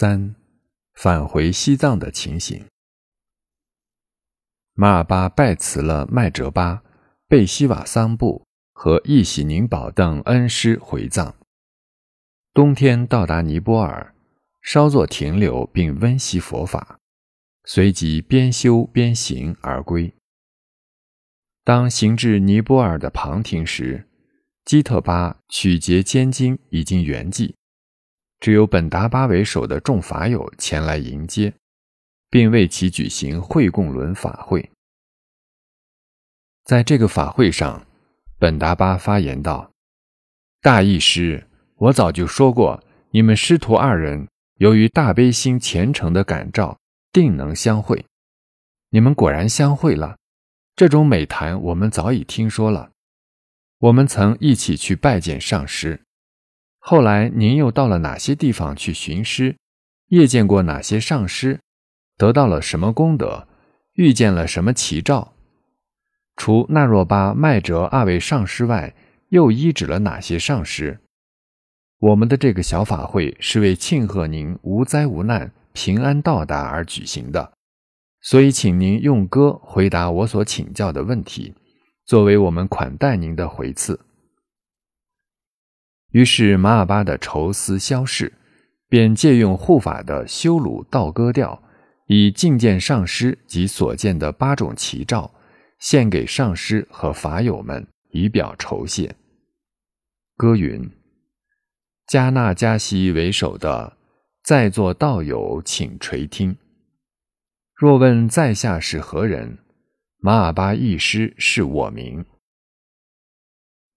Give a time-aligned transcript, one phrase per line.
[0.00, 0.36] 三，
[0.94, 2.64] 返回西藏的情形。
[4.74, 6.84] 马尔巴拜辞了麦哲巴、
[7.26, 11.34] 贝西瓦桑布和易喜宁宝等恩师回藏。
[12.54, 14.14] 冬天到达尼泊尔，
[14.62, 17.00] 稍作停留并温习佛法，
[17.64, 20.14] 随即边修边行而归。
[21.64, 24.06] 当行至尼泊尔的旁听时，
[24.64, 27.56] 基特巴取节监经已经圆寂。
[28.40, 31.52] 只有本达巴为首的众法友前来迎接，
[32.30, 34.70] 并为其举行会供轮法会。
[36.64, 37.86] 在这个法会上，
[38.38, 39.72] 本达巴发言道
[40.62, 41.46] ：“大义师，
[41.76, 46.78] 我早就说过，你们师徒二人由于大悲心虔诚的感召，
[47.10, 48.04] 定能相会。
[48.90, 50.16] 你们果然相会了。
[50.76, 52.90] 这种美谈我们早已听说了。
[53.78, 56.02] 我们曾一起去拜见上师。”
[56.78, 59.56] 后来您又到了哪些地方去寻师？
[60.08, 61.60] 夜见过哪些上师？
[62.16, 63.46] 得到了什么功德？
[63.94, 65.34] 遇见了什么奇兆？
[66.36, 68.94] 除那若巴、麦哲二位上师外，
[69.28, 71.00] 又医治了哪些上师？
[71.98, 77.52] 我们的这个小法会是为庆贺您无灾无难、平安到达而举行的，
[78.20, 81.54] 所以请您用歌回答我所请教的问题，
[82.06, 83.98] 作为我们款待您的回赐。
[86.18, 88.32] 于是马尔巴的愁思消逝，
[88.88, 91.62] 便借用护法的修鲁道歌调，
[92.08, 95.32] 以觐见上师及所见的八种奇兆，
[95.78, 99.14] 献给上师和法友们，以表酬谢。
[100.36, 100.90] 歌云：
[102.08, 103.96] 加纳加西为首的
[104.42, 106.56] 在座道友，请垂听。
[107.76, 109.58] 若问在下是何人，
[110.18, 112.26] 马尔巴一师是我名。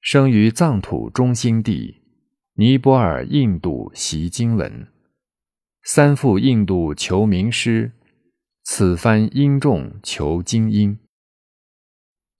[0.00, 2.00] 生于藏土中心地，
[2.58, 4.88] 尼泊尔、印度习经文，
[5.84, 7.92] 三赴印度求名师，
[8.64, 10.98] 此番因众求精英。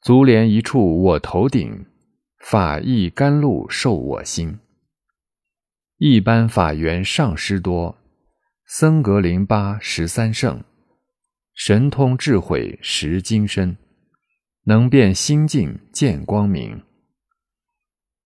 [0.00, 1.86] 足连一处我头顶，
[2.38, 4.60] 法意甘露受我心。
[5.96, 7.98] 一般法缘上师多，
[8.64, 10.62] 僧格林巴十三圣，
[11.56, 13.76] 神通智慧识精深，
[14.66, 16.80] 能辨心境见光明。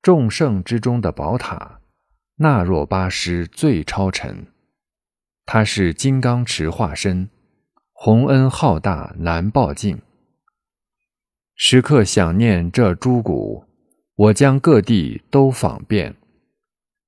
[0.01, 1.81] 众圣之中的宝塔，
[2.37, 4.47] 那若巴师最超尘。
[5.45, 7.31] 他是金刚持化身，
[7.93, 10.01] 洪恩浩大难报尽。
[11.57, 13.65] 时刻想念这诸古，
[14.15, 16.15] 我将各地都访遍。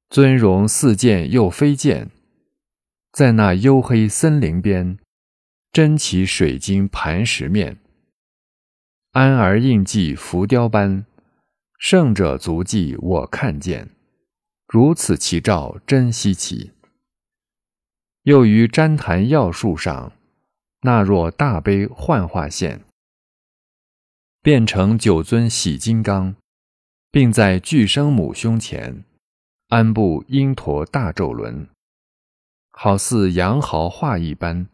[0.09, 2.11] 尊荣似剑又非剑，
[3.13, 4.99] 在那幽黑森林边，
[5.71, 7.79] 珍奇水晶磐石面，
[9.13, 11.07] 安儿印记浮雕般。
[11.81, 13.89] 圣者足迹，我看见，
[14.69, 16.73] 如此奇兆，真稀奇。
[18.25, 20.13] 又于旃檀要树上，
[20.83, 22.85] 那若大悲幻化现，
[24.43, 26.37] 变成九尊喜金刚，
[27.11, 29.03] 并在俱生母胸前
[29.69, 31.67] 安布鹰驼大咒轮，
[32.73, 34.69] 好似羊毫画一般，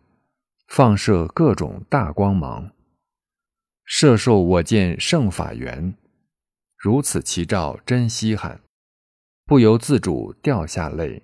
[0.67, 2.73] 放射各种大光芒，
[3.85, 5.95] 摄受我见圣法缘。
[6.77, 8.61] 如此奇兆，真稀罕，
[9.47, 11.23] 不由自主掉下泪，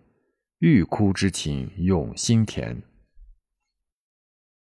[0.59, 2.83] 欲哭之情涌心田，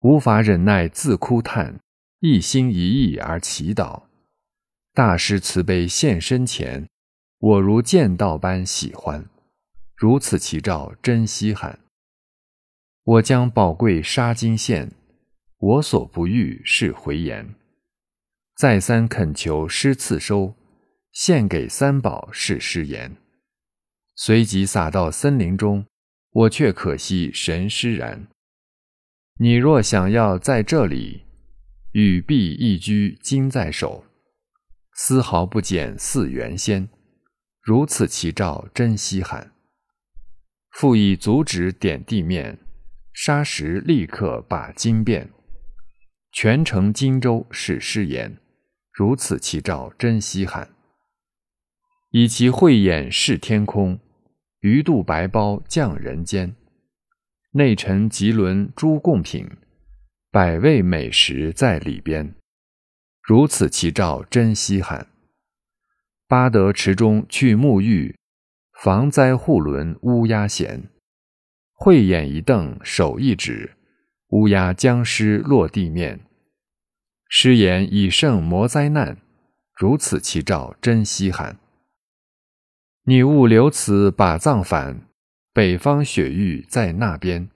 [0.01, 1.81] 无法忍耐自哭叹，
[2.21, 4.03] 一心一意而祈祷，
[4.93, 6.87] 大师慈悲现身前，
[7.39, 9.29] 我如见到般喜欢，
[9.97, 11.81] 如此奇兆，真稀罕，
[13.05, 14.93] 我将宝贵纱巾献，
[15.59, 17.55] 我所不欲是回言，
[18.55, 20.55] 再三恳求师赐收。
[21.15, 23.17] 献给三宝是誓言，
[24.17, 25.87] 随即撒到森林中，
[26.31, 28.27] 我却可惜神施然。
[29.39, 31.23] 你若想要在这里，
[31.93, 34.05] 与璧一居，金在手，
[34.95, 36.89] 丝毫不减似原先。
[37.63, 39.53] 如此奇兆真稀罕。
[40.73, 42.59] 复以足指点地面，
[43.13, 45.31] 砂石立刻把金变，
[46.33, 48.37] 全城荆州是誓言。
[48.93, 50.74] 如此奇兆真稀罕。
[52.17, 53.99] 以其慧眼视天空，
[54.61, 56.55] 鱼肚白包降人间，
[57.55, 59.51] 内陈吉轮诸贡品，
[60.31, 62.37] 百味美食在里边。
[63.21, 65.09] 如此奇兆真稀罕。
[66.29, 68.17] 八德池中去沐浴，
[68.81, 70.85] 防灾护轮乌鸦闲。
[71.73, 73.73] 慧眼一瞪手一指，
[74.29, 76.21] 乌鸦僵尸落地面。
[77.29, 79.19] 失言以胜魔灾难。
[79.75, 81.59] 如此奇兆真稀罕。
[83.07, 85.09] 你勿留此把藏返，
[85.53, 87.51] 北方雪域在那边，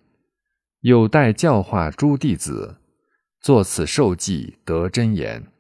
[0.81, 2.77] 有待教化诸弟子，
[3.41, 5.51] 作此受记得真言。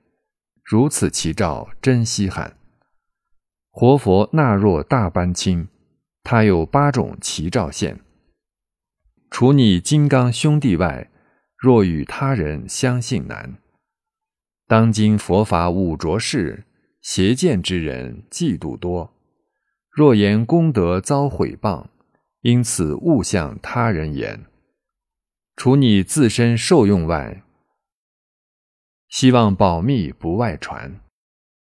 [0.62, 2.58] 如此奇兆真稀罕。
[3.70, 5.68] 活佛那若大般轻，
[6.22, 7.98] 他有八种奇兆现。
[9.30, 11.10] 除你金刚兄弟外，
[11.56, 13.56] 若与他人相信难。
[14.66, 16.66] 当今佛法五浊世，
[17.00, 19.14] 邪见之人嫉妒多。
[19.98, 21.86] 若言功德遭毁谤，
[22.42, 24.46] 因此勿向他人言。
[25.56, 27.42] 除你自身受用外，
[29.08, 31.00] 希望保密不外传。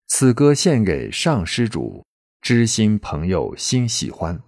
[0.07, 2.03] 此歌献给上施主，
[2.41, 4.41] 知心朋友心喜欢。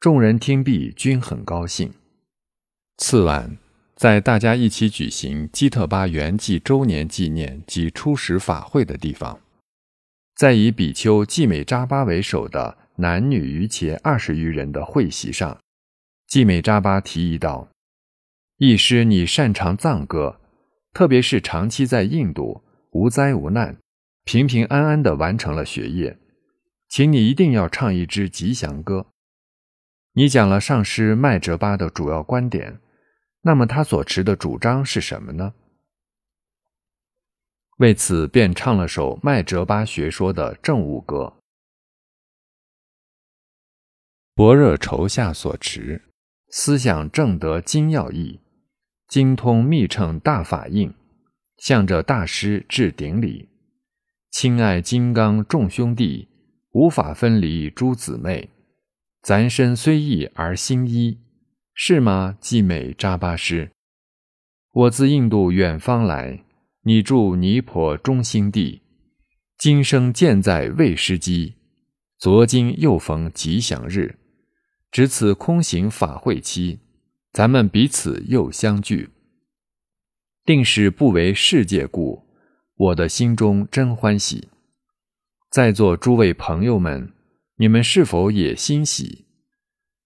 [0.00, 1.92] 众人听毕，均很高兴。
[2.96, 3.58] 次晚，
[3.94, 9.38] 在大家一起举行基特巴圆寂周年纪念及初始法会的地方，
[10.40, 15.60] 在以比丘季美扎巴为首的男女余伽二十余人的会席上，
[16.26, 17.68] 季美扎巴提议道
[18.56, 20.40] ：“义师，你擅长藏歌，
[20.94, 23.76] 特别是长期在印度。”无灾无难，
[24.24, 26.16] 平平安安地完成了学业，
[26.88, 29.08] 请你一定要唱一支吉祥歌。
[30.14, 32.80] 你讲了上师麦哲巴的主要观点，
[33.42, 35.52] 那么他所持的主张是什么呢？
[37.80, 41.32] 为此，便唱了首麦哲巴学说的正悟歌：
[44.34, 46.02] 般若愁下所持，
[46.50, 48.40] 思想正得精要义，
[49.08, 50.92] 精通密乘大法印。
[51.56, 53.48] 向着大师致顶礼，
[54.30, 56.28] 亲爱金刚众兄弟，
[56.72, 58.48] 无法分离诸姊妹，
[59.22, 61.18] 咱身虽异而心一，
[61.74, 62.36] 是吗？
[62.40, 63.70] 季美扎巴师，
[64.72, 66.42] 我自印度远方来，
[66.82, 68.80] 你住尼婆中心地，
[69.58, 71.56] 今生见在未时机，
[72.18, 74.18] 昨今又逢吉祥日，
[74.90, 76.78] 值此空行法会期，
[77.32, 79.10] 咱们彼此又相聚。
[80.46, 82.24] 定是不为世界故，
[82.76, 84.48] 我的心中真欢喜。
[85.50, 87.12] 在座诸位朋友们，
[87.56, 89.26] 你们是否也欣喜？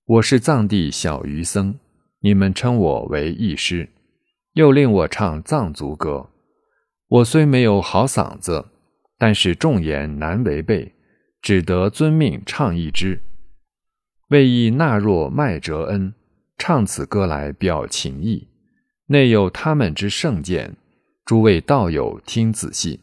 [0.07, 1.79] 我是藏地小渔僧，
[2.19, 3.89] 你们称我为义师，
[4.55, 6.31] 又令我唱藏族歌。
[7.09, 8.67] 我虽没有好嗓子，
[9.19, 10.93] 但是众言难违背，
[11.43, 13.21] 只得遵命唱一支。
[14.29, 16.15] 为意纳若麦哲恩，
[16.57, 18.49] 唱此歌来表情意。
[19.07, 20.77] 内有他们之圣见，
[21.25, 23.01] 诸位道友听仔细。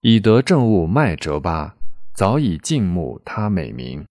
[0.00, 1.76] 以得正悟麦哲巴，
[2.12, 4.04] 早已敬慕他美名。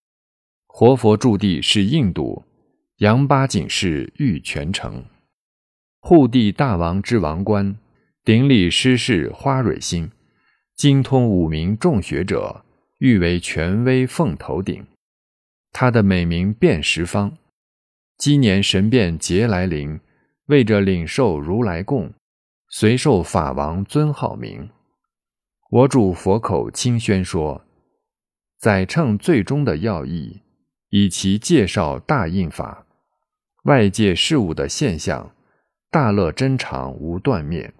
[0.68, 2.44] 活佛驻地是印度，
[2.98, 5.04] 杨巴景是玉泉城。
[6.00, 7.78] 护地大王之王冠，
[8.26, 10.10] 顶礼师事花蕊心。
[10.76, 12.66] 精通五名众学者，
[12.98, 14.88] 誉为权威凤头顶。
[15.72, 17.38] 他的美名遍十方。
[18.18, 20.00] 今年神变节来临。
[20.48, 22.14] 为着领受如来供，
[22.70, 24.70] 随受法王尊号名。
[25.70, 27.64] 我主佛口清宣说，
[28.60, 30.42] 载称最终的要义，
[30.90, 32.86] 以其介绍大印法，
[33.64, 35.36] 外界事物的现象，
[35.90, 37.74] 大乐真常无断灭，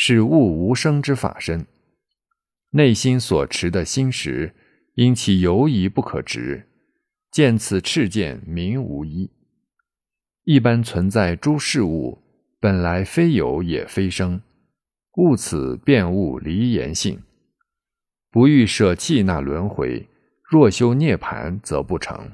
[0.00, 1.66] 是物无生之法身。
[2.70, 4.54] 内心所持的心识，
[4.94, 6.68] 因其犹疑不可执，
[7.32, 9.28] 见此赤见名无一。
[10.44, 12.22] 一般存在诸事物，
[12.60, 14.40] 本来非有也非生，
[15.16, 17.20] 悟此便悟离言性，
[18.30, 20.08] 不欲舍弃那轮回。
[20.44, 22.30] 若修涅盘，则不成。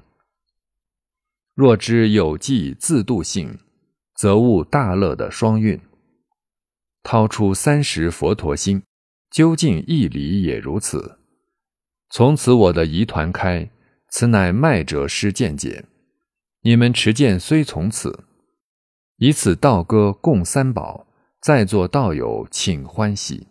[1.54, 3.58] 若知有记自度性，
[4.14, 5.80] 则悟大乐的双运。
[7.04, 8.82] 掏出三十佛陀心，
[9.30, 11.20] 究竟义理也如此。
[12.11, 13.70] 从此我的疑团开，
[14.08, 15.84] 此乃麦者师见解。
[16.62, 18.25] 你们持剑虽从此，
[19.18, 21.06] 以此道歌共三宝，
[21.40, 23.49] 在座道友请欢喜。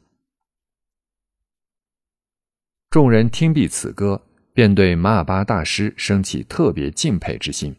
[2.89, 7.75] 众人听毕此歌，便对马尔巴大师生起特别敬佩之心。